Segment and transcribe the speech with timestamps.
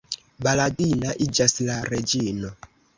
[0.47, 2.57] Baladina iĝas la reĝino.